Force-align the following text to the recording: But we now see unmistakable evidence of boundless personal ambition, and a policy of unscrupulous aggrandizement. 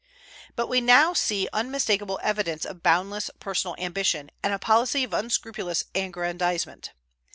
But 0.55 0.65
we 0.65 0.81
now 0.81 1.13
see 1.13 1.47
unmistakable 1.53 2.19
evidence 2.23 2.65
of 2.65 2.81
boundless 2.81 3.29
personal 3.39 3.75
ambition, 3.77 4.31
and 4.41 4.51
a 4.51 4.57
policy 4.57 5.03
of 5.03 5.13
unscrupulous 5.13 5.83
aggrandizement. 5.93 6.91